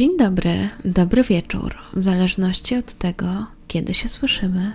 [0.00, 4.72] Dzień dobry, dobry wieczór, w zależności od tego, kiedy się słyszymy.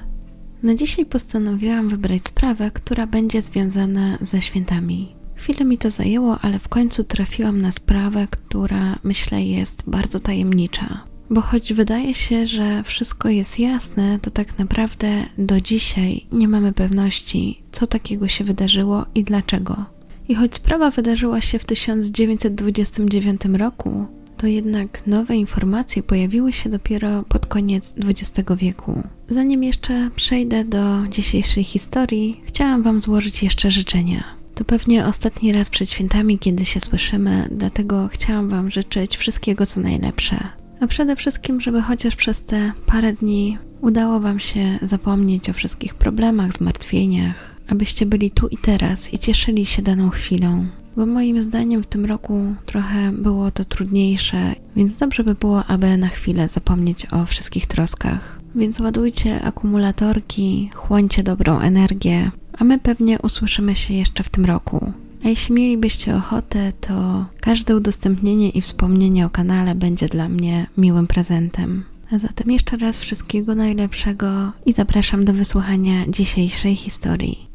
[0.64, 5.16] Na dzisiaj postanowiłam wybrać sprawę, która będzie związana ze świętami.
[5.36, 11.04] Chwilę mi to zajęło, ale w końcu trafiłam na sprawę, która myślę jest bardzo tajemnicza.
[11.30, 16.74] Bo choć wydaje się, że wszystko jest jasne, to tak naprawdę do dzisiaj nie mamy
[16.74, 19.86] pewności, co takiego się wydarzyło i dlaczego.
[20.28, 24.08] I choć sprawa wydarzyła się w 1929 roku,
[24.46, 29.04] to jednak nowe informacje pojawiły się dopiero pod koniec XX wieku.
[29.30, 34.24] Zanim jeszcze przejdę do dzisiejszej historii, chciałam Wam złożyć jeszcze życzenia.
[34.56, 39.82] To pewnie ostatni raz przed świętami, kiedy się słyszymy, dlatego chciałam Wam życzyć wszystkiego co
[39.82, 40.38] najlepsze.
[40.80, 45.96] A przede wszystkim, żeby chociaż przez te parę dni udało Wam się zapomnieć o wszystkich
[45.96, 51.84] problemach, zmartwieniach, abyście byli tu i teraz i cieszyli się daną chwilą bo moim zdaniem
[51.84, 57.14] w tym roku trochę było to trudniejsze, więc dobrze by było, aby na chwilę zapomnieć
[57.14, 58.40] o wszystkich troskach.
[58.56, 64.94] Więc ładujcie akumulatorki, chłońcie dobrą energię, a my pewnie usłyszymy się jeszcze w tym roku.
[65.26, 71.08] A jeśli mielibyście ochotę, to każde udostępnienie i wspomnienie o kanale będzie dla mnie miłym
[71.08, 71.84] prezentem.
[72.12, 77.55] A zatem jeszcze raz wszystkiego najlepszego i zapraszam do wysłuchania dzisiejszej historii.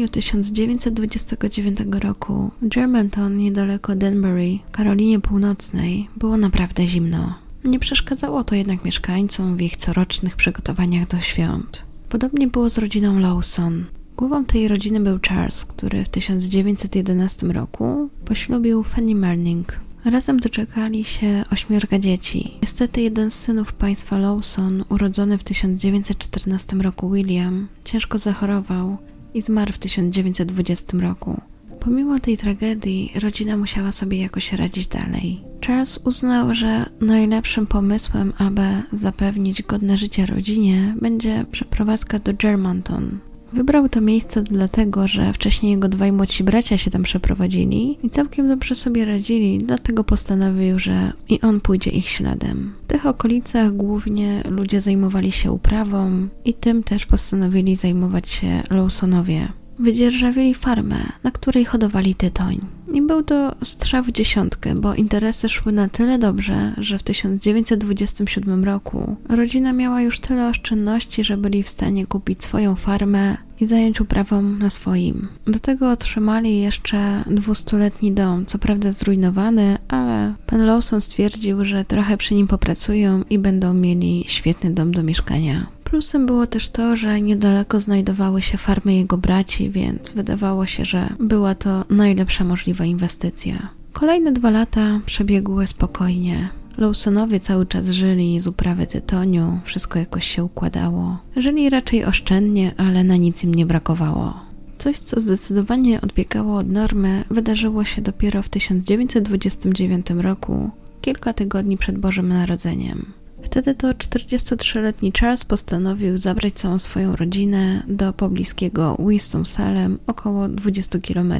[0.00, 7.34] Grudniu 1929 roku w Germantown niedaleko Danbury, Karolinie Północnej, było naprawdę zimno.
[7.64, 11.82] Nie przeszkadzało to jednak mieszkańcom w ich corocznych przygotowaniach do świąt.
[12.08, 13.84] Podobnie było z rodziną Lawson.
[14.16, 19.80] Głową tej rodziny był Charles, który w 1911 roku poślubił Fanny Merning.
[20.04, 22.54] Razem doczekali się ośmiorga dzieci.
[22.62, 28.98] Niestety jeden z synów państwa Lawson, urodzony w 1914 roku William, ciężko zachorował
[29.34, 31.40] i zmarł w 1920 roku.
[31.80, 35.40] Pomimo tej tragedii, rodzina musiała sobie jakoś radzić dalej.
[35.66, 43.18] Charles uznał, że najlepszym pomysłem, aby zapewnić godne życie rodzinie, będzie przeprowadzka do Germantown,
[43.52, 48.48] Wybrał to miejsce dlatego, że wcześniej jego dwaj młodsi bracia się tam przeprowadzili i całkiem
[48.48, 52.72] dobrze sobie radzili, dlatego postanowił, że i on pójdzie ich śladem.
[52.84, 59.59] W tych okolicach głównie ludzie zajmowali się uprawą i tym też postanowili zajmować się Lawsonowie
[59.80, 62.60] wydzierżawili farmę, na której hodowali tytoń.
[62.92, 68.64] I był to strzał w dziesiątkę, bo interesy szły na tyle dobrze, że w 1927
[68.64, 74.00] roku rodzina miała już tyle oszczędności, że byli w stanie kupić swoją farmę i zająć
[74.00, 75.28] uprawą na swoim.
[75.46, 82.16] Do tego otrzymali jeszcze dwustuletni dom, co prawda zrujnowany, ale pan Lawson stwierdził, że trochę
[82.16, 85.66] przy nim popracują i będą mieli świetny dom do mieszkania.
[85.90, 91.14] Plusem było też to, że niedaleko znajdowały się farmy jego braci, więc wydawało się, że
[91.20, 93.68] była to najlepsza możliwa inwestycja.
[93.92, 96.48] Kolejne dwa lata przebiegły spokojnie.
[96.78, 101.18] Lawsonowie cały czas żyli z uprawy tytoniu, wszystko jakoś się układało.
[101.36, 104.34] Żyli raczej oszczędnie, ale na nic im nie brakowało.
[104.78, 111.98] Coś, co zdecydowanie odbiegało od normy, wydarzyło się dopiero w 1929 roku, kilka tygodni przed
[111.98, 113.19] Bożym Narodzeniem.
[113.42, 121.34] Wtedy to 43-letni Charles postanowił zabrać całą swoją rodzinę do pobliskiego Winston-Salem, około 20 km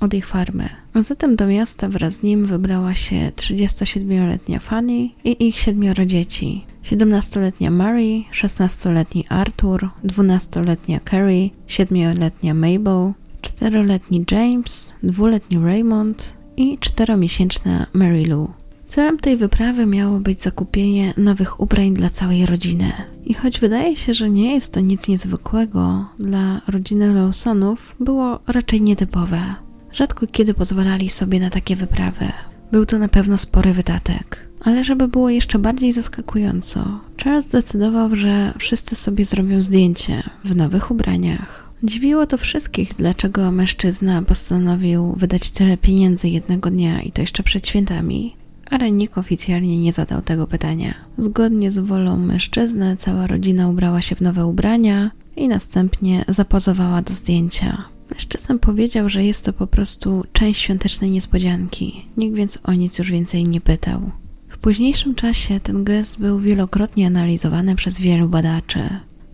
[0.00, 0.68] od ich farmy.
[0.94, 6.64] A zatem do miasta wraz z nim wybrała się 37-letnia Fanny i ich siedmioro dzieci.
[6.84, 13.12] 17-letnia Mary, 16-letni Arthur, 12-letnia Carrie, 7-letnia Mabel,
[13.42, 18.59] 4-letni James, 2-letni Raymond i 4-miesięczna Mary Lou.
[18.90, 22.92] Celem tej wyprawy miało być zakupienie nowych ubrań dla całej rodziny.
[23.24, 28.82] I choć wydaje się, że nie jest to nic niezwykłego, dla rodziny Lawsonów było raczej
[28.82, 29.54] nietypowe.
[29.92, 32.32] Rzadko kiedy pozwalali sobie na takie wyprawy.
[32.72, 34.48] Był to na pewno spory wydatek.
[34.60, 40.90] Ale żeby było jeszcze bardziej zaskakująco, Charles zdecydował, że wszyscy sobie zrobią zdjęcie w nowych
[40.90, 41.70] ubraniach.
[41.82, 47.68] Dziwiło to wszystkich, dlaczego mężczyzna postanowił wydać tyle pieniędzy jednego dnia i to jeszcze przed
[47.68, 48.39] świętami
[48.70, 50.94] ale nikt oficjalnie nie zadał tego pytania.
[51.18, 57.14] Zgodnie z wolą mężczyzny, cała rodzina ubrała się w nowe ubrania i następnie zapozowała do
[57.14, 57.84] zdjęcia.
[58.10, 63.10] Mężczyzna powiedział, że jest to po prostu część świątecznej niespodzianki, nikt więc o nic już
[63.10, 64.10] więcej nie pytał.
[64.48, 68.88] W późniejszym czasie ten gest był wielokrotnie analizowany przez wielu badaczy.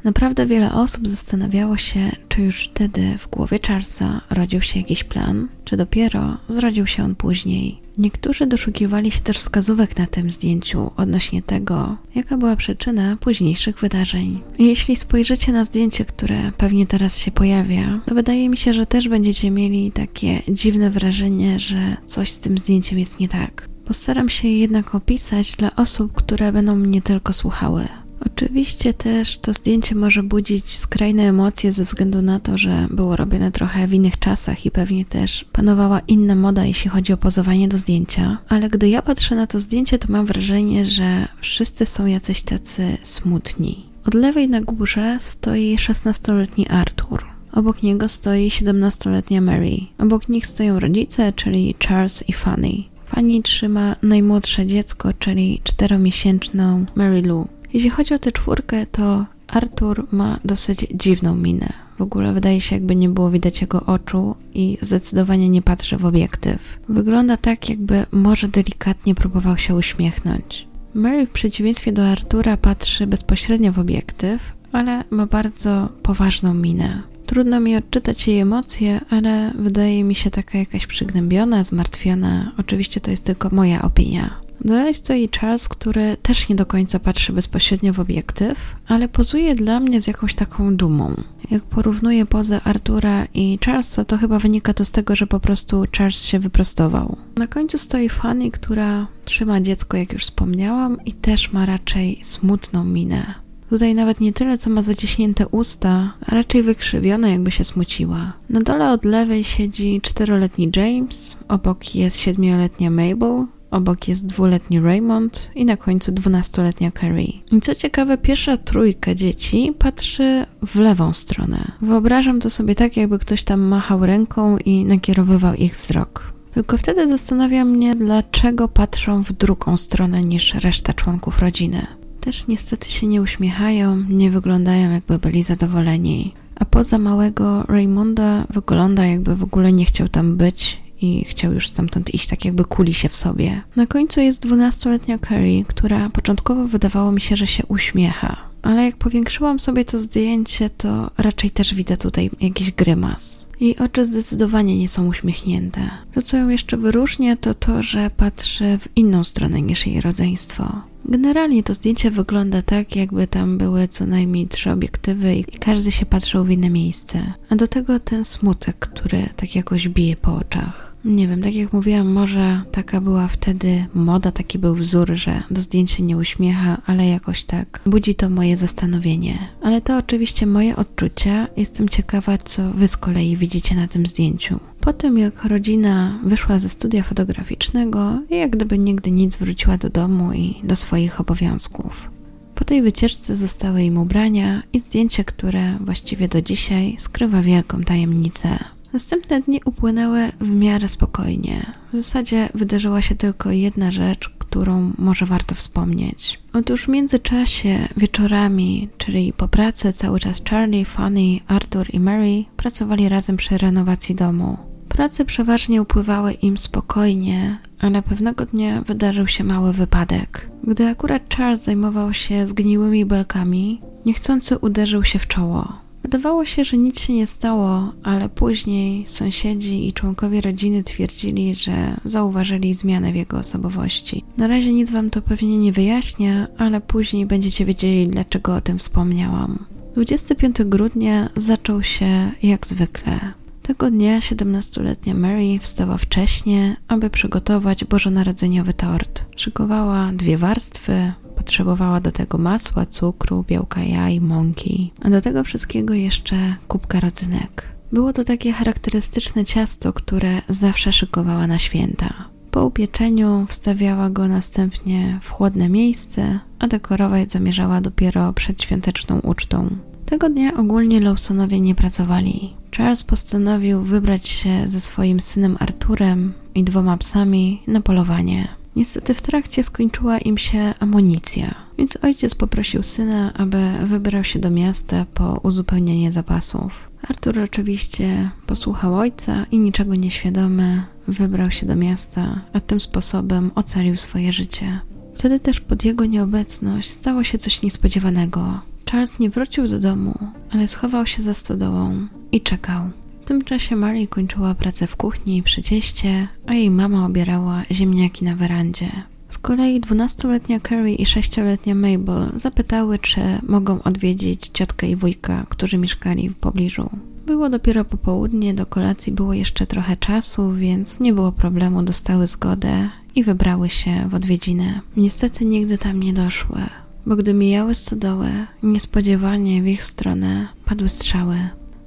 [0.06, 5.48] Naprawdę wiele osób zastanawiało się, czy już wtedy w głowie Charlesa rodził się jakiś plan,
[5.64, 7.78] czy dopiero zrodził się on później.
[7.98, 14.40] Niektórzy doszukiwali się też wskazówek na tym zdjęciu odnośnie tego, jaka była przyczyna późniejszych wydarzeń.
[14.58, 19.08] Jeśli spojrzycie na zdjęcie, które pewnie teraz się pojawia, to wydaje mi się, że też
[19.08, 23.68] będziecie mieli takie dziwne wrażenie, że coś z tym zdjęciem jest nie tak.
[23.84, 27.88] Postaram się je jednak opisać dla osób, które będą mnie tylko słuchały.
[28.20, 33.52] Oczywiście też to zdjęcie może budzić skrajne emocje ze względu na to, że było robione
[33.52, 37.78] trochę w innych czasach i pewnie też panowała inna moda, jeśli chodzi o pozowanie do
[37.78, 38.38] zdjęcia.
[38.48, 42.96] Ale gdy ja patrzę na to zdjęcie, to mam wrażenie, że wszyscy są jacyś tacy
[43.02, 43.86] smutni.
[44.06, 47.24] Od lewej na górze stoi 16-letni Arthur.
[47.52, 49.76] Obok niego stoi 17-letnia Mary.
[49.98, 52.72] Obok nich stoją rodzice, czyli Charles i Fanny.
[53.06, 57.48] Fanny trzyma najmłodsze dziecko, czyli czteromiesięczną Mary Lou.
[57.76, 61.72] Jeśli chodzi o tę czwórkę, to Arthur ma dosyć dziwną minę.
[61.98, 66.04] W ogóle wydaje się, jakby nie było widać jego oczu i zdecydowanie nie patrzy w
[66.04, 66.78] obiektyw.
[66.88, 70.66] Wygląda tak, jakby może delikatnie próbował się uśmiechnąć.
[70.94, 77.02] Mary w przeciwieństwie do Artura patrzy bezpośrednio w obiektyw, ale ma bardzo poważną minę.
[77.26, 82.52] Trudno mi odczytać jej emocje, ale wydaje mi się taka jakaś przygnębiona, zmartwiona.
[82.58, 84.45] Oczywiście to jest tylko moja opinia.
[84.64, 89.80] Dalej stoi Charles, który też nie do końca patrzy bezpośrednio w obiektyw, ale pozuje dla
[89.80, 91.14] mnie z jakąś taką dumą.
[91.50, 95.84] Jak porównuję pozę Artura i Charlesa, to chyba wynika to z tego, że po prostu
[95.96, 97.16] Charles się wyprostował.
[97.36, 102.84] Na końcu stoi Fanny, która trzyma dziecko, jak już wspomniałam, i też ma raczej smutną
[102.84, 103.34] minę.
[103.70, 108.32] Tutaj nawet nie tyle, co ma zaciśnięte usta, a raczej wykrzywione, jakby się smuciła.
[108.50, 115.50] Na dole od lewej siedzi czteroletni James, obok jest siedmioletnia Mabel, Obok jest dwuletni Raymond
[115.54, 117.32] i na końcu dwunastoletnia Carrie.
[117.52, 121.72] I co ciekawe, pierwsza trójka dzieci patrzy w lewą stronę.
[121.82, 126.32] Wyobrażam to sobie tak, jakby ktoś tam machał ręką i nakierowywał ich wzrok.
[126.52, 131.86] Tylko wtedy zastanawia mnie, dlaczego patrzą w drugą stronę niż reszta członków rodziny.
[132.20, 136.34] Też niestety się nie uśmiechają, nie wyglądają jakby byli zadowoleni.
[136.54, 141.68] A poza małego Raymonda wygląda jakby w ogóle nie chciał tam być i chciał już
[141.68, 143.62] stamtąd iść, tak jakby kuli się w sobie.
[143.76, 148.96] Na końcu jest dwunastoletnia Carrie, która początkowo wydawało mi się, że się uśmiecha, ale jak
[148.96, 153.46] powiększyłam sobie to zdjęcie, to raczej też widzę tutaj jakiś grymas.
[153.60, 155.90] Jej oczy zdecydowanie nie są uśmiechnięte.
[156.14, 160.82] To, co ją jeszcze wyróżnia, to to, że patrzy w inną stronę niż jej rodzeństwo.
[161.04, 166.06] Generalnie to zdjęcie wygląda tak, jakby tam były co najmniej trzy obiektywy i każdy się
[166.06, 167.32] patrzył w inne miejsce.
[167.48, 170.95] A do tego ten smutek, który tak jakoś bije po oczach.
[171.06, 175.60] Nie wiem, tak jak mówiłam, może taka była wtedy moda, taki był wzór, że do
[175.60, 179.38] zdjęcia nie uśmiecha, ale jakoś tak budzi to moje zastanowienie.
[179.62, 181.48] Ale to oczywiście moje odczucia.
[181.56, 184.60] Jestem ciekawa, co wy z kolei widzicie na tym zdjęciu.
[184.80, 190.32] Po tym, jak rodzina wyszła ze studia fotograficznego jak gdyby nigdy nic wróciła do domu
[190.32, 192.10] i do swoich obowiązków.
[192.54, 198.58] Po tej wycieczce zostały im ubrania i zdjęcie, które właściwie do dzisiaj skrywa wielką tajemnicę.
[198.92, 201.72] Następne dni upłynęły w miarę spokojnie.
[201.92, 206.40] W zasadzie wydarzyła się tylko jedna rzecz, którą może warto wspomnieć.
[206.52, 213.08] Otóż w międzyczasie, wieczorami, czyli po pracy, cały czas Charlie, Fanny, Arthur i Mary pracowali
[213.08, 214.58] razem przy renowacji domu.
[214.88, 220.50] Prace przeważnie upływały im spokojnie, ale pewnego dnia wydarzył się mały wypadek.
[220.64, 225.85] Gdy akurat Charles zajmował się zgniłymi belkami, niechcący uderzył się w czoło.
[226.06, 231.96] Wydawało się, że nic się nie stało, ale później sąsiedzi i członkowie rodziny twierdzili, że
[232.04, 234.24] zauważyli zmianę w jego osobowości.
[234.36, 238.78] Na razie nic wam to pewnie nie wyjaśnia, ale później będziecie wiedzieli, dlaczego o tym
[238.78, 239.64] wspomniałam.
[239.94, 243.20] 25 grudnia zaczął się jak zwykle.
[243.62, 249.24] Tego dnia 17-letnia Mary wstała wcześnie, aby przygotować bożonarodzeniowy tort.
[249.36, 251.12] Szykowała dwie warstwy,
[251.46, 256.36] potrzebowała do tego masła, cukru, białka jaj, mąki, a do tego wszystkiego jeszcze
[256.68, 257.68] kubka rodzynek.
[257.92, 262.14] Było to takie charakterystyczne ciasto, które zawsze szykowała na święta.
[262.50, 269.76] Po upieczeniu wstawiała go następnie w chłodne miejsce, a dekorować zamierzała dopiero przed świąteczną ucztą.
[270.06, 272.54] Tego dnia ogólnie Lawsonowie nie pracowali.
[272.76, 278.48] Charles postanowił wybrać się ze swoim synem Arturem i dwoma psami na polowanie.
[278.76, 284.50] Niestety w trakcie skończyła im się amunicja, więc ojciec poprosił syna, aby wybrał się do
[284.50, 286.90] miasta po uzupełnienie zapasów.
[287.08, 293.96] Artur oczywiście posłuchał ojca i niczego nieświadomy wybrał się do miasta, a tym sposobem ocalił
[293.96, 294.80] swoje życie.
[295.14, 298.60] Wtedy też pod jego nieobecność stało się coś niespodziewanego.
[298.90, 300.18] Charles nie wrócił do domu,
[300.50, 302.90] ale schował się za stodołą i czekał.
[303.26, 308.24] W tym czasie Mary kończyła pracę w kuchni przy cieście, a jej mama obierała ziemniaki
[308.24, 308.90] na werandzie.
[309.28, 315.78] Z kolei dwunastoletnia Carrie i sześcioletnia Mabel zapytały, czy mogą odwiedzić ciotkę i wujka, którzy
[315.78, 316.90] mieszkali w pobliżu.
[317.26, 322.90] Było dopiero popołudnie, do kolacji było jeszcze trochę czasu, więc nie było problemu, dostały zgodę
[323.14, 324.80] i wybrały się w odwiedziny.
[324.96, 326.62] Niestety nigdy tam nie doszły,
[327.06, 331.36] bo gdy mijały stodołę, niespodziewanie w ich stronę padły strzały.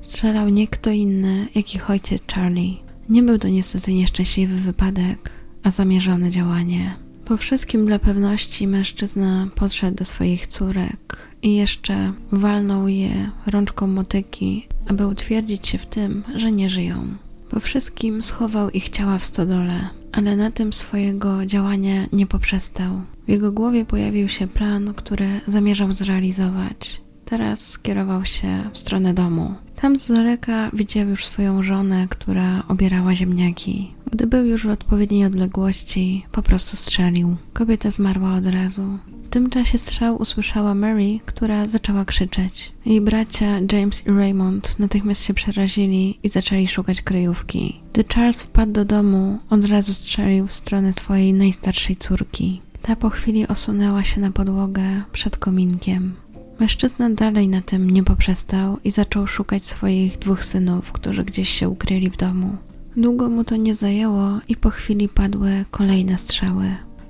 [0.09, 2.77] Strzelał nie kto inny, jak ich ojciec Charlie.
[3.09, 5.31] Nie był to niestety nieszczęśliwy wypadek,
[5.63, 6.95] a zamierzone działanie.
[7.25, 14.67] Po wszystkim dla pewności mężczyzna podszedł do swoich córek i jeszcze walnął je rączką motyki,
[14.87, 17.07] aby utwierdzić się w tym, że nie żyją.
[17.49, 23.01] Po wszystkim schował ich ciała w stodole, ale na tym swojego działania nie poprzestał.
[23.27, 27.01] W jego głowie pojawił się plan, który zamierzał zrealizować.
[27.29, 29.55] Teraz skierował się w stronę domu.
[29.75, 33.93] Tam z daleka widział już swoją żonę, która obierała ziemniaki.
[34.12, 37.36] Gdy był już w odpowiedniej odległości, po prostu strzelił.
[37.53, 38.98] Kobieta zmarła od razu.
[39.25, 42.71] W tym czasie strzał usłyszała Mary, która zaczęła krzyczeć.
[42.86, 47.79] Jej bracia James i Raymond natychmiast się przerazili i zaczęli szukać kryjówki.
[47.93, 52.62] Gdy Charles wpadł do domu, od razu strzelił w stronę swojej najstarszej córki.
[52.81, 56.13] Ta po chwili osunęła się na podłogę przed kominkiem.
[56.59, 61.69] Mężczyzna dalej na tym nie poprzestał i zaczął szukać swoich dwóch synów, którzy gdzieś się
[61.69, 62.57] ukryli w domu.
[62.97, 66.65] Długo mu to nie zajęło i po chwili padły kolejne strzały.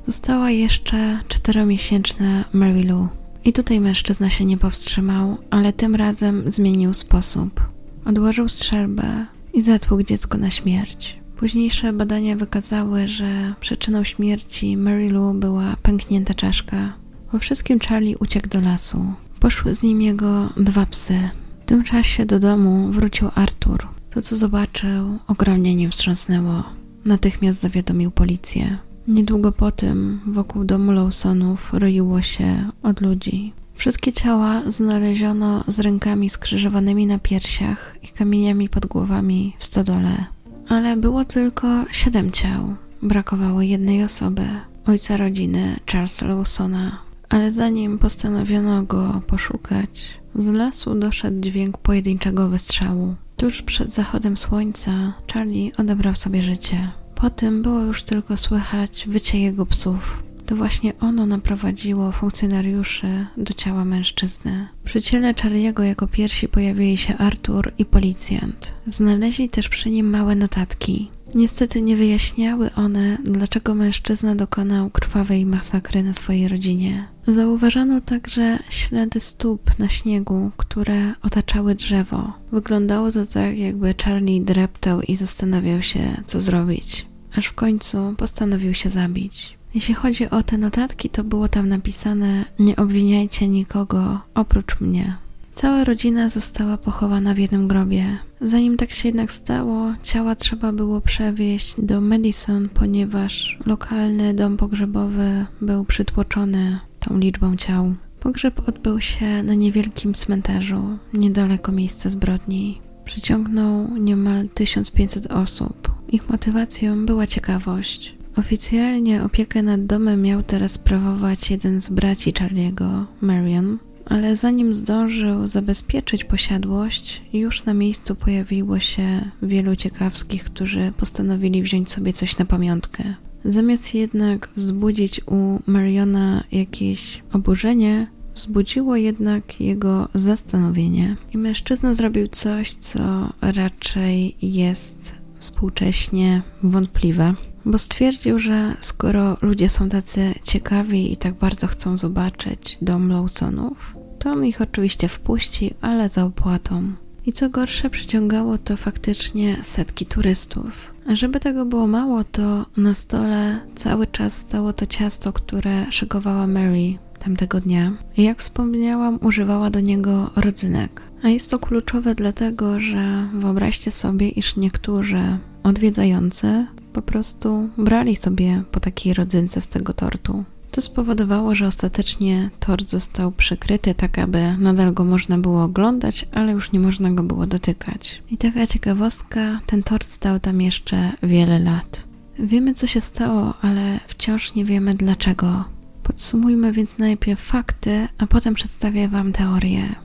[0.08, 3.08] Została jeszcze czteromiesięczna Mary Lou.
[3.46, 7.62] I tutaj mężczyzna się nie powstrzymał, ale tym razem zmienił sposób.
[8.06, 11.20] Odłożył strzelbę i zatłukł dziecko na śmierć.
[11.36, 16.94] Późniejsze badania wykazały, że przyczyną śmierci Mary Lou była pęknięta czaszka.
[17.32, 19.14] Po wszystkim Charlie uciekł do lasu.
[19.40, 21.30] Poszły z nim jego dwa psy.
[21.62, 23.88] W tym czasie do domu wrócił Artur.
[24.10, 26.64] To, co zobaczył, ogromnie nim wstrząsnęło.
[27.06, 28.78] Natychmiast zawiadomił policję.
[29.08, 33.54] Niedługo po tym wokół domu Lawsonów roiło się od ludzi.
[33.76, 40.26] Wszystkie ciała znaleziono z rękami skrzyżowanymi na piersiach i kamieniami pod głowami w stodole.
[40.68, 42.76] Ale było tylko siedem ciał.
[43.02, 44.48] Brakowało jednej osoby,
[44.86, 47.09] ojca rodziny Charlesa Lawsona.
[47.30, 53.16] Ale zanim postanowiono go poszukać, z lasu doszedł dźwięk pojedynczego wystrzału.
[53.38, 56.90] Tuż przed zachodem słońca Charlie odebrał sobie życie.
[57.16, 60.24] Po tym było już tylko słychać wycie jego psów.
[60.46, 64.68] To właśnie ono naprowadziło funkcjonariuszy do ciała mężczyzny.
[64.84, 68.74] Przy ciele Charliego jako pierwsi pojawili się Artur i policjant.
[68.88, 71.12] Znaleźli też przy nim małe notatki.
[71.36, 77.08] Niestety nie wyjaśniały one, dlaczego mężczyzna dokonał krwawej masakry na swojej rodzinie.
[77.28, 82.34] Zauważano także ślady stóp na śniegu, które otaczały drzewo.
[82.52, 87.06] Wyglądało to tak, jakby Charlie dreptał i zastanawiał się, co zrobić,
[87.36, 89.58] aż w końcu postanowił się zabić.
[89.74, 95.16] Jeśli chodzi o te notatki, to było tam napisane: Nie obwiniajcie nikogo oprócz mnie.
[95.54, 98.18] Cała rodzina została pochowana w jednym grobie.
[98.42, 105.46] Zanim tak się jednak stało, ciała trzeba było przewieźć do Madison, ponieważ lokalny dom pogrzebowy
[105.62, 107.94] był przytłoczony tą liczbą ciał.
[108.20, 112.82] Pogrzeb odbył się na niewielkim cmentarzu, niedaleko miejsca zbrodni.
[113.06, 115.92] Przyciągnął niemal 1500 osób.
[116.10, 118.16] Ich motywacją była ciekawość.
[118.36, 123.78] Oficjalnie opiekę nad domem miał teraz sprawować jeden z braci Charliego, Marion,
[124.10, 131.92] ale zanim zdążył zabezpieczyć posiadłość, już na miejscu pojawiło się wielu ciekawskich, którzy postanowili wziąć
[131.92, 133.04] sobie coś na pamiątkę.
[133.46, 141.16] Zamiast jednak wzbudzić u Mariona jakieś oburzenie, wzbudziło jednak jego zastanowienie.
[141.34, 143.00] I mężczyzna zrobił coś, co
[143.42, 147.34] raczej jest współcześnie wątpliwe,
[147.66, 153.99] bo stwierdził, że skoro ludzie są tacy ciekawi i tak bardzo chcą zobaczyć dom Lawsonów,
[154.20, 156.94] to on ich oczywiście wpuści, ale za opłatą.
[157.26, 160.94] I co gorsze, przyciągało to faktycznie setki turystów.
[161.08, 166.48] A żeby tego było mało, to na stole cały czas stało to ciasto, które szykowała
[166.48, 167.92] Mary tamtego dnia.
[168.18, 171.02] I jak wspomniałam, używała do niego rodzynek.
[171.24, 178.64] A jest to kluczowe dlatego, że wyobraźcie sobie, iż niektórzy odwiedzający po prostu brali sobie
[178.72, 180.44] po takiej rodzynce z tego tortu.
[180.72, 186.52] To spowodowało, że ostatecznie tort został przykryty tak, aby nadal go można było oglądać, ale
[186.52, 188.22] już nie można go było dotykać.
[188.32, 192.08] I taka ciekawostka, ten tort stał tam jeszcze wiele lat.
[192.40, 195.66] Wiemy, co się stało, ale wciąż nie wiemy dlaczego.
[196.04, 199.96] Podsumujmy więc najpierw fakty, a potem przedstawię Wam teorię.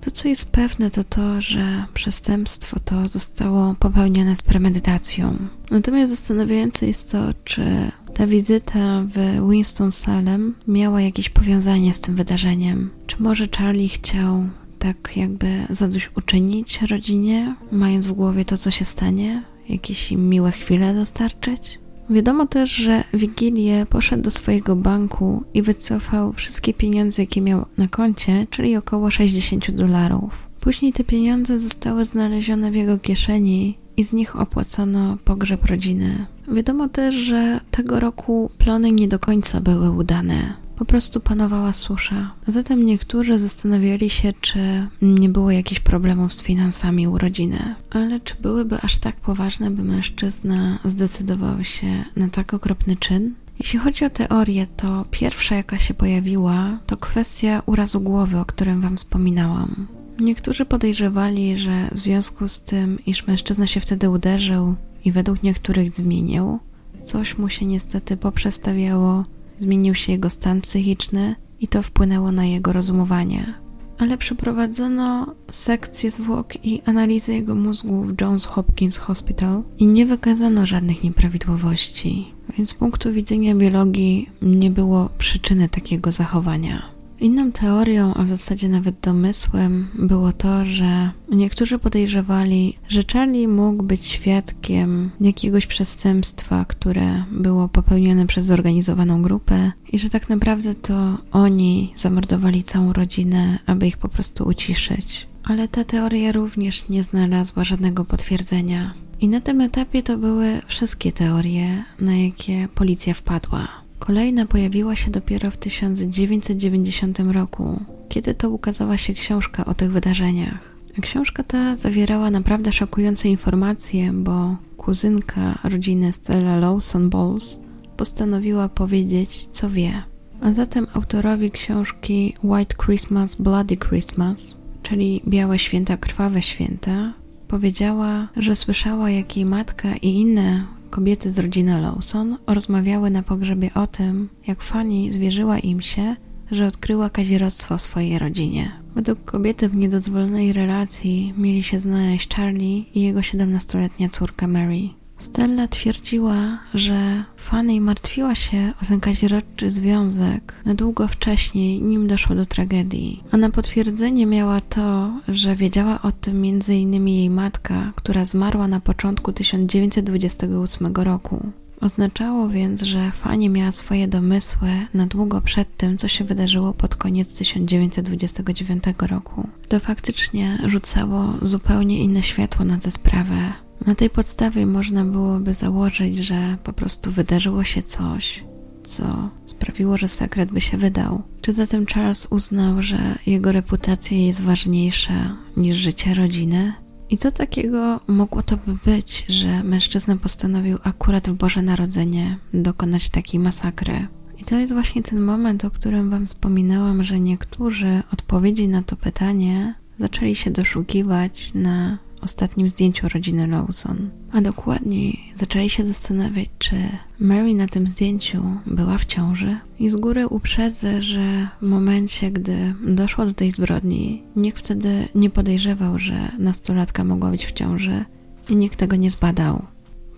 [0.00, 5.36] To, co jest pewne, to to, że przestępstwo to zostało popełnione z premedytacją.
[5.70, 12.90] Natomiast zastanawiające jest to, czy ta wizyta w Winston-Salem miała jakieś powiązanie z tym wydarzeniem.
[13.06, 14.44] Czy może Charlie chciał
[14.78, 19.42] tak jakby zadośćuczynić rodzinie, mając w głowie to, co się stanie?
[19.68, 21.78] Jakieś im miłe chwile dostarczyć?
[22.10, 27.88] Wiadomo też, że Wigilię poszedł do swojego banku i wycofał wszystkie pieniądze, jakie miał na
[27.88, 30.48] koncie, czyli około 60 dolarów.
[30.60, 36.26] Później te pieniądze zostały znalezione w jego kieszeni i z nich opłacono pogrzeb rodziny.
[36.48, 40.54] Wiadomo też, że tego roku plony nie do końca były udane.
[40.76, 42.30] Po prostu panowała susza.
[42.46, 47.74] Zatem niektórzy zastanawiali się, czy nie było jakichś problemów z finansami u rodziny.
[47.90, 53.34] Ale czy byłyby aż tak poważne, by mężczyzna zdecydował się na tak okropny czyn?
[53.58, 58.80] Jeśli chodzi o teorię, to pierwsza, jaka się pojawiła, to kwestia urazu głowy, o którym
[58.80, 59.86] Wam wspominałam.
[60.20, 65.90] Niektórzy podejrzewali, że w związku z tym, iż mężczyzna się wtedy uderzył i według niektórych
[65.90, 66.58] zmienił,
[67.04, 69.24] coś mu się niestety poprzestawiało
[69.62, 73.54] zmienił się jego stan psychiczny i to wpłynęło na jego rozumowanie.
[73.98, 80.66] Ale przeprowadzono sekcję zwłok i analizę jego mózgu w Johns Hopkins Hospital i nie wykazano
[80.66, 86.82] żadnych nieprawidłowości, więc z punktu widzenia biologii nie było przyczyny takiego zachowania.
[87.22, 93.82] Inną teorią, a w zasadzie nawet domysłem, było to, że niektórzy podejrzewali, że Charlie mógł
[93.82, 101.18] być świadkiem jakiegoś przestępstwa, które było popełnione przez zorganizowaną grupę i że tak naprawdę to
[101.32, 105.26] oni zamordowali całą rodzinę, aby ich po prostu uciszyć.
[105.44, 108.94] Ale ta teoria również nie znalazła żadnego potwierdzenia.
[109.20, 113.81] I na tym etapie to były wszystkie teorie, na jakie policja wpadła.
[114.06, 120.76] Kolejna pojawiła się dopiero w 1990 roku, kiedy to ukazała się książka o tych wydarzeniach.
[121.02, 127.60] Książka ta zawierała naprawdę szokujące informacje, bo kuzynka rodziny Stella Lawson Bowles
[127.96, 130.02] postanowiła powiedzieć, co wie.
[130.40, 137.12] A zatem autorowi książki White Christmas, Bloody Christmas, czyli Białe Święta, Krwawe Święta,
[137.48, 143.70] powiedziała, że słyszała, jak jej matka i inne kobiety z rodziny Lawson rozmawiały na pogrzebie
[143.74, 146.16] o tym, jak Fanny zwierzyła im się,
[146.50, 148.72] że odkryła kazirodztwo swojej rodzinie.
[148.94, 155.01] Według kobiety w niedozwolonej relacji mieli się znaleźć Charlie i jego 17-letnia córka Mary.
[155.22, 162.36] Stella twierdziła, że Fanny martwiła się o ten kazirodczy związek na długo wcześniej, nim doszło
[162.36, 163.22] do tragedii.
[163.30, 167.08] A na potwierdzenie miała to, że wiedziała o tym m.in.
[167.08, 171.46] jej matka, która zmarła na początku 1928 roku.
[171.80, 176.94] Oznaczało więc, że Fanny miała swoje domysły na długo przed tym, co się wydarzyło pod
[176.94, 179.48] koniec 1929 roku.
[179.68, 183.52] To faktycznie rzucało zupełnie inne światło na tę sprawę.
[183.86, 188.44] Na tej podstawie można byłoby założyć, że po prostu wydarzyło się coś,
[188.84, 191.22] co sprawiło, że sekret by się wydał.
[191.40, 196.72] Czy zatem Charles uznał, że jego reputacja jest ważniejsza niż życie rodziny?
[197.10, 203.10] I co takiego mogło to by być, że mężczyzna postanowił akurat w Boże Narodzenie dokonać
[203.10, 204.06] takiej masakry?
[204.38, 208.96] I to jest właśnie ten moment, o którym Wam wspominałam, że niektórzy odpowiedzi na to
[208.96, 214.10] pytanie zaczęli się doszukiwać na ostatnim zdjęciu rodziny Lawson.
[214.32, 216.76] A dokładniej zaczęli się zastanawiać, czy
[217.20, 219.56] Mary na tym zdjęciu była w ciąży.
[219.78, 225.30] I z góry uprzedzę, że w momencie, gdy doszło do tej zbrodni, nikt wtedy nie
[225.30, 228.04] podejrzewał, że nastolatka mogła być w ciąży
[228.48, 229.62] i nikt tego nie zbadał.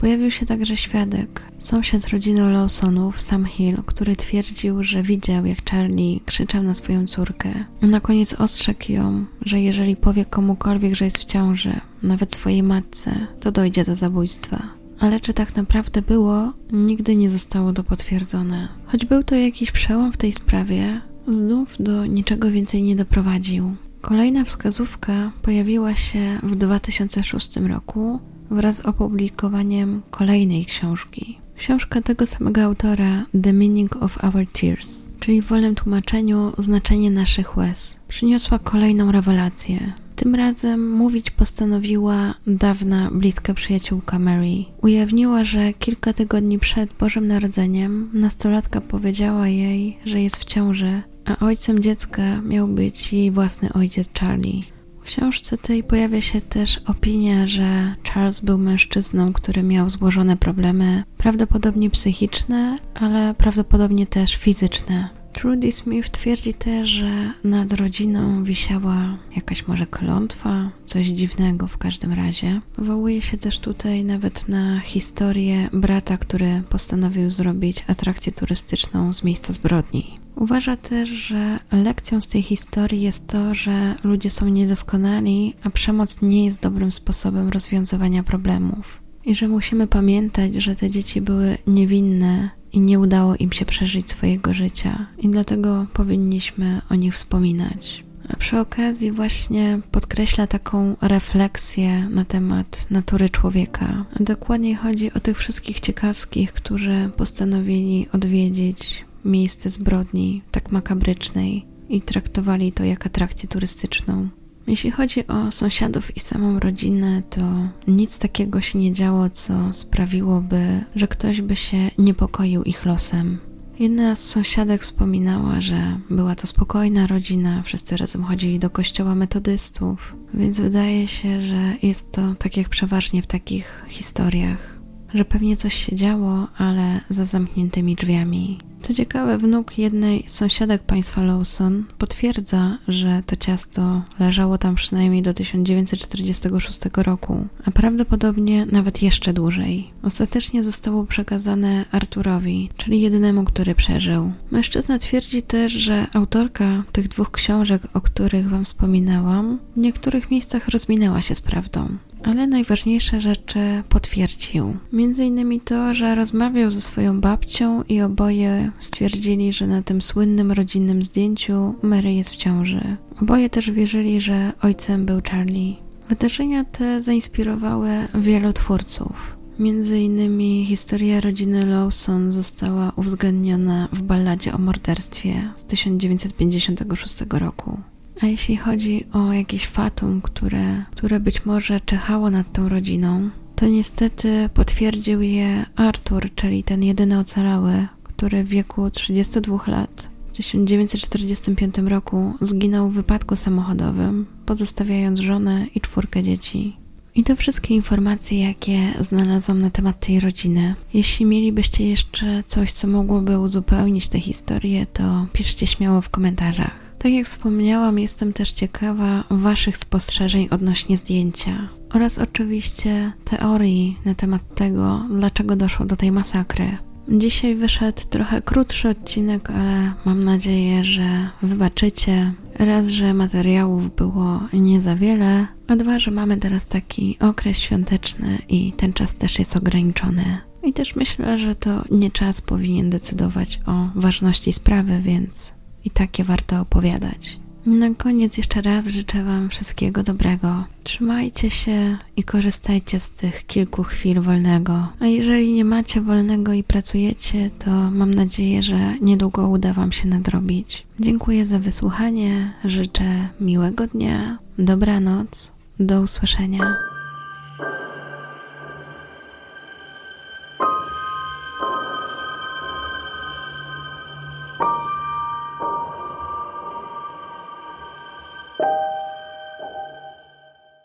[0.04, 6.20] Pojawił się także świadek, sąsiad rodziny Lawsonów, Sam Hill, który twierdził, że widział, jak Charlie
[6.26, 7.64] krzyczał na swoją córkę.
[7.82, 13.26] Na koniec ostrzegł ją, że jeżeli powie komukolwiek, że jest w ciąży, nawet swojej matce,
[13.40, 14.62] to dojdzie do zabójstwa.
[15.00, 18.68] Ale czy tak naprawdę było, nigdy nie zostało to potwierdzone.
[18.86, 23.76] Choć był to jakiś przełom w tej sprawie, znów do niczego więcej nie doprowadził.
[24.00, 31.38] Kolejna wskazówka pojawiła się w 2006 roku, wraz z opublikowaniem kolejnej książki.
[31.57, 37.57] Książka tego samego autora The Meaning of Our Tears, czyli w wolnym tłumaczeniu znaczenie naszych
[37.57, 39.92] łez, przyniosła kolejną rewelację.
[40.16, 44.64] Tym razem mówić postanowiła dawna, bliska przyjaciółka Mary.
[44.83, 51.38] Ujawniła, że kilka tygodni przed Bożym Narodzeniem nastolatka powiedziała jej, że jest w ciąży, a
[51.38, 54.62] ojcem dziecka miał być jej własny ojciec Charlie.
[55.04, 61.04] W książce tej pojawia się też opinia, że Charles był mężczyzną, który miał złożone problemy,
[61.18, 65.08] prawdopodobnie psychiczne, ale prawdopodobnie też fizyczne.
[65.32, 72.12] Trudy Smith twierdzi też, że nad rodziną wisiała jakaś może klątwa, coś dziwnego w każdym
[72.12, 72.60] razie.
[72.76, 79.52] Powołuje się też tutaj nawet na historię brata, który postanowił zrobić atrakcję turystyczną z miejsca
[79.52, 80.23] zbrodni.
[80.37, 86.23] Uważa też, że lekcją z tej historii jest to, że ludzie są niedoskonali, a przemoc
[86.23, 89.01] nie jest dobrym sposobem rozwiązywania problemów.
[89.25, 94.11] I że musimy pamiętać, że te dzieci były niewinne i nie udało im się przeżyć
[94.11, 98.05] swojego życia, i dlatego powinniśmy o nich wspominać.
[98.29, 104.05] A przy okazji właśnie podkreśla taką refleksję na temat natury człowieka.
[104.20, 112.02] A dokładniej chodzi o tych wszystkich ciekawskich, którzy postanowili odwiedzić miejsce zbrodni tak makabrycznej i
[112.02, 114.28] traktowali to jak atrakcję turystyczną.
[114.66, 117.42] Jeśli chodzi o sąsiadów i samą rodzinę, to
[117.88, 123.38] nic takiego się nie działo, co sprawiłoby, że ktoś by się niepokoił ich losem.
[123.78, 130.16] Jedna z sąsiadek wspominała, że była to spokojna rodzina, wszyscy razem chodzili do kościoła metodystów,
[130.34, 134.73] więc wydaje się, że jest to tak jak przeważnie w takich historiach,
[135.14, 138.59] że pewnie coś się działo, ale za zamkniętymi drzwiami.
[138.85, 145.22] Co ciekawe, wnuk jednej z sąsiadek państwa Lawson potwierdza, że to ciasto leżało tam przynajmniej
[145.22, 149.88] do 1946 roku, a prawdopodobnie nawet jeszcze dłużej.
[150.03, 154.33] Ostatecznie zostało przekazane Arturowi, czyli jedynemu, który przeżył.
[154.50, 160.68] Mężczyzna twierdzi też, że autorka tych dwóch książek, o których wam wspominałam, w niektórych miejscach
[160.68, 161.88] rozminęła się z prawdą
[162.24, 164.76] ale najważniejsze rzeczy potwierdził.
[164.92, 170.52] Między innymi to, że rozmawiał ze swoją babcią i oboje stwierdzili, że na tym słynnym
[170.52, 172.96] rodzinnym zdjęciu Mary jest w ciąży.
[173.22, 175.76] Oboje też wierzyli, że ojcem był Charlie.
[176.08, 179.37] Wydarzenia te zainspirowały wielu twórców.
[179.58, 187.80] Między innymi historia rodziny Lawson została uwzględniona w balladzie o morderstwie z 1956 roku.
[188.24, 193.66] A jeśli chodzi o jakieś fatum, które, które być może czechało nad tą rodziną, to
[193.66, 201.78] niestety potwierdził je Arthur, czyli ten jedyny ocalały, który w wieku 32 lat w 1945
[201.78, 206.76] roku zginął w wypadku samochodowym, pozostawiając żonę i czwórkę dzieci.
[207.14, 210.74] I to wszystkie informacje, jakie znalazłam na temat tej rodziny.
[210.94, 216.84] Jeśli mielibyście jeszcze coś, co mogłoby uzupełnić tę historię, to piszcie śmiało w komentarzach.
[217.04, 224.54] Tak jak wspomniałam, jestem też ciekawa Waszych spostrzeżeń odnośnie zdjęcia oraz oczywiście teorii na temat
[224.54, 226.78] tego, dlaczego doszło do tej masakry.
[227.08, 232.32] Dzisiaj wyszedł trochę krótszy odcinek, ale mam nadzieję, że wybaczycie.
[232.58, 238.38] Raz, że materiałów było nie za wiele, a dwa, że mamy teraz taki okres świąteczny
[238.48, 240.38] i ten czas też jest ograniczony.
[240.62, 246.25] I też myślę, że to nie czas powinien decydować o ważności sprawy, więc i takie
[246.25, 247.38] warto opowiadać.
[247.66, 250.64] Na koniec jeszcze raz życzę Wam wszystkiego dobrego.
[250.83, 254.88] Trzymajcie się i korzystajcie z tych kilku chwil wolnego.
[255.01, 260.09] A jeżeli nie macie wolnego i pracujecie, to mam nadzieję, że niedługo uda Wam się
[260.09, 260.87] nadrobić.
[261.01, 266.93] Dziękuję za wysłuchanie, życzę miłego dnia, dobranoc, do usłyszenia.